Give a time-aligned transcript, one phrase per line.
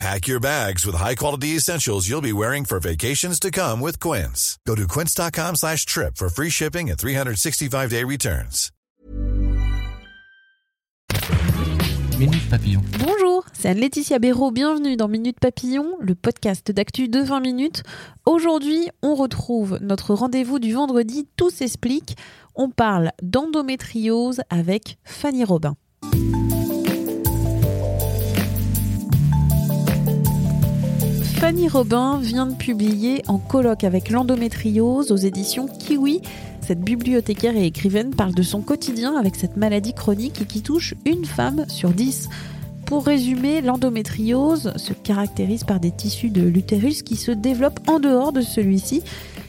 [0.00, 4.58] Pack your bags with high-quality essentials you'll be wearing for vacations to come with Quince.
[4.66, 8.70] Go to quince.com slash trip for free shipping and 365-day returns.
[12.18, 12.80] Minute Papillon.
[13.00, 14.52] Bonjour, c'est Anne-Laetitia Béraud.
[14.52, 17.82] Bienvenue dans Minute Papillon, le podcast d'actu de 20 minutes.
[18.24, 22.16] Aujourd'hui, on retrouve notre rendez-vous du vendredi Tout s'explique.
[22.54, 25.74] On parle d'endométriose avec Fanny Robin.
[31.44, 36.22] Fanny Robin vient de publier En colloque avec l'endométriose aux éditions Kiwi.
[36.62, 41.26] Cette bibliothécaire et écrivaine parle de son quotidien avec cette maladie chronique qui touche une
[41.26, 42.30] femme sur dix.
[42.86, 48.32] Pour résumer, l'endométriose se caractérise par des tissus de l'utérus qui se développent en dehors
[48.32, 49.02] de celui-ci.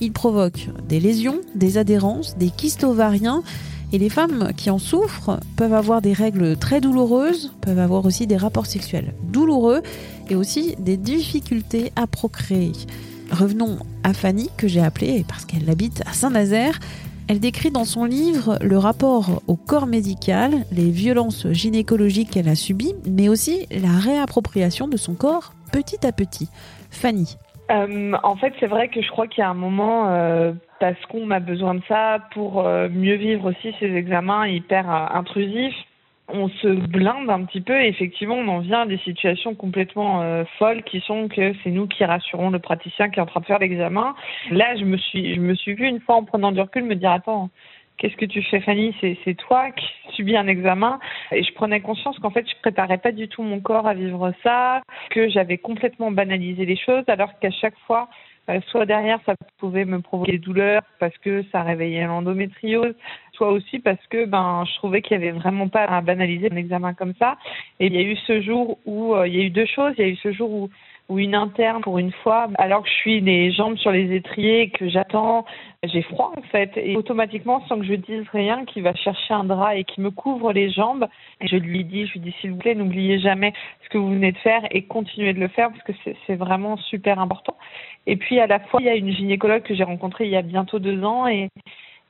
[0.00, 3.44] Il provoque des lésions, des adhérences, des kystes ovariens.
[3.92, 8.26] Et les femmes qui en souffrent peuvent avoir des règles très douloureuses, peuvent avoir aussi
[8.26, 9.82] des rapports sexuels douloureux
[10.28, 12.72] et aussi des difficultés à procréer.
[13.30, 16.78] Revenons à Fanny, que j'ai appelée parce qu'elle habite à Saint-Nazaire.
[17.28, 22.54] Elle décrit dans son livre le rapport au corps médical, les violences gynécologiques qu'elle a
[22.54, 26.48] subies, mais aussi la réappropriation de son corps petit à petit.
[26.90, 27.36] Fanny.
[27.70, 31.00] Euh, en fait, c'est vrai que je crois qu'il y a un moment, euh, parce
[31.06, 35.74] qu'on a besoin de ça pour euh, mieux vivre aussi ces examens hyper intrusifs,
[36.28, 40.44] on se blinde un petit peu et effectivement on en vient à des situations complètement
[40.58, 43.46] folles qui sont que c'est nous qui rassurons le praticien qui est en train de
[43.46, 44.16] faire l'examen.
[44.50, 47.12] Là, je me suis je me suis une fois en prenant du recul me dire
[47.12, 47.50] attends,
[47.98, 50.98] qu'est-ce que tu fais Fanny C'est toi qui subis un examen
[51.32, 54.32] et je prenais conscience qu'en fait je préparais pas du tout mon corps à vivre
[54.42, 58.08] ça, que j'avais complètement banalisé les choses alors qu'à chaque fois
[58.48, 62.94] euh, soit derrière ça pouvait me provoquer des douleurs parce que ça réveillait l'endométriose,
[63.32, 66.56] soit aussi parce que ben je trouvais qu'il y avait vraiment pas à banaliser un
[66.56, 67.36] examen comme ça.
[67.80, 69.94] Et il y a eu ce jour où euh, il y a eu deux choses.
[69.98, 70.70] Il y a eu ce jour où
[71.08, 74.70] où une interne pour une fois, alors que je suis les jambes sur les étriers,
[74.70, 75.44] que j'attends,
[75.84, 79.44] j'ai froid en fait, et automatiquement sans que je dise rien, qui va chercher un
[79.44, 81.06] drap et qui me couvre les jambes,
[81.40, 83.52] et je lui dis, je lui dis s'il vous plaît, n'oubliez jamais
[83.84, 85.92] ce que vous venez de faire et continuez de le faire parce que
[86.26, 87.56] c'est vraiment super important.
[88.06, 90.36] Et puis à la fois, il y a une gynécologue que j'ai rencontrée il y
[90.36, 91.48] a bientôt deux ans et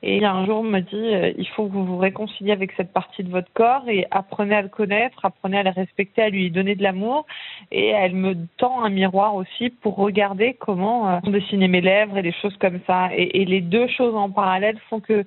[0.03, 3.23] et un jour, me dit, euh, il faut que vous vous réconciliez avec cette partie
[3.23, 6.75] de votre corps et apprenez à le connaître, apprenez à le respecter, à lui donner
[6.75, 7.25] de l'amour.
[7.71, 12.21] Et elle me tend un miroir aussi pour regarder comment euh, dessiner mes lèvres et
[12.21, 13.09] des choses comme ça.
[13.15, 15.25] Et, les deux choses en parallèle font que,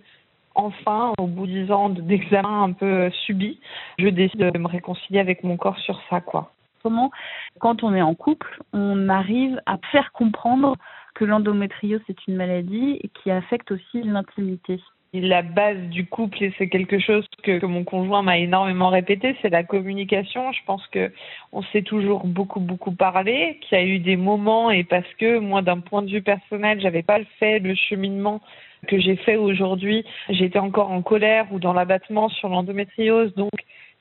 [0.55, 3.59] enfin, au bout de dix ans d'examen un peu subi,
[3.99, 6.53] je décide de me réconcilier avec mon corps sur ça, quoi.
[6.83, 7.11] Comment,
[7.59, 10.77] quand on est en couple, on arrive à faire comprendre
[11.21, 14.81] que l'endométriose c'est une maladie qui affecte aussi l'intimité.
[15.13, 19.51] La base du couple, et c'est quelque chose que, mon conjoint m'a énormément répété, c'est
[19.51, 20.53] la communication.
[20.53, 21.13] Je pense que
[21.53, 25.39] on s'est toujours beaucoup beaucoup parlé, qu'il y a eu des moments et parce que
[25.39, 28.41] moi, d'un point de vue personnel, j'avais pas fait le cheminement
[28.87, 30.05] que j'ai fait aujourd'hui.
[30.31, 33.51] J'étais encore en colère ou dans l'abattement sur l'endométriose, donc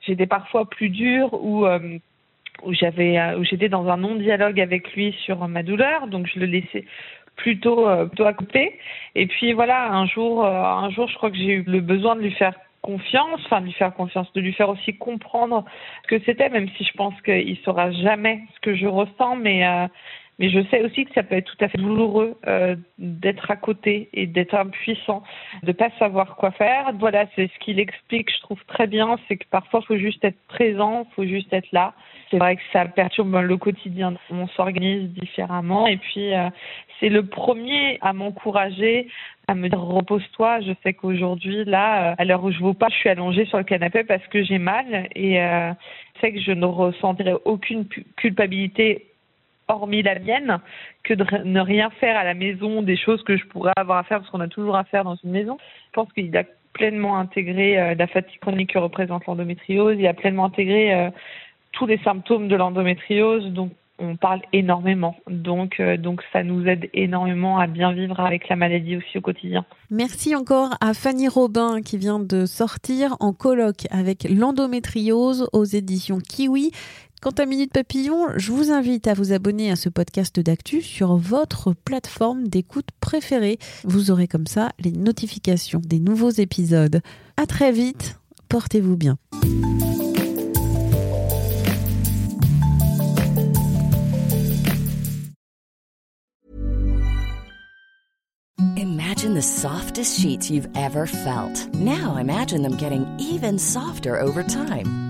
[0.00, 1.98] j'étais parfois plus dure ou euh,
[2.62, 6.26] où j'avais euh, où j'étais dans un non dialogue avec lui sur ma douleur donc
[6.26, 6.84] je le laissais
[7.36, 8.78] plutôt euh, plutôt à côté.
[9.14, 12.16] Et puis voilà un jour euh, un jour je crois que j'ai eu le besoin
[12.16, 15.64] de lui faire confiance enfin de lui faire confiance de lui faire aussi comprendre
[16.02, 19.64] ce que c'était même si je pense qu'il saura jamais ce que je ressens mais
[20.40, 23.56] mais je sais aussi que ça peut être tout à fait douloureux euh, d'être à
[23.56, 25.22] côté et d'être impuissant,
[25.62, 26.92] de pas savoir quoi faire.
[26.98, 30.24] Voilà, c'est ce qu'il explique, je trouve très bien, c'est que parfois il faut juste
[30.24, 31.92] être présent, il faut juste être là.
[32.30, 34.14] C'est vrai que ça perturbe le quotidien.
[34.30, 36.48] On s'organise différemment et puis euh,
[37.00, 39.08] c'est le premier à m'encourager
[39.46, 40.60] à me dire repose-toi.
[40.60, 43.58] Je sais qu'aujourd'hui, là, euh, à l'heure où je vous parle, je suis allongée sur
[43.58, 45.72] le canapé parce que j'ai mal et euh,
[46.20, 47.86] sais que je ne ressentirai aucune
[48.16, 49.09] culpabilité
[49.70, 50.60] hormis la mienne,
[51.02, 54.02] que de ne rien faire à la maison, des choses que je pourrais avoir à
[54.04, 55.58] faire, parce qu'on a toujours à faire dans une maison.
[55.88, 60.14] Je pense qu'il a pleinement intégré euh, la fatigue chronique que représente l'endométriose, il a
[60.14, 61.10] pleinement intégré euh,
[61.72, 65.14] tous les symptômes de l'endométriose, donc on parle énormément.
[65.28, 69.20] Donc, euh, donc ça nous aide énormément à bien vivre avec la maladie aussi au
[69.20, 69.64] quotidien.
[69.90, 76.18] Merci encore à Fanny Robin qui vient de sortir en colloque avec l'endométriose aux éditions
[76.18, 76.72] Kiwi.
[77.22, 81.16] Quant à Minute Papillon, je vous invite à vous abonner à ce podcast d'actu sur
[81.16, 83.58] votre plateforme d'écoute préférée.
[83.84, 87.02] Vous aurez comme ça les notifications des nouveaux épisodes.
[87.36, 88.18] À très vite,
[88.48, 89.18] portez-vous bien.
[98.78, 101.68] Imagine the softest sheets you've ever felt.
[101.74, 105.09] Now imagine them getting even softer over time.